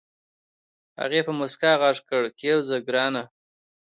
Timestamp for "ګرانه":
2.87-3.23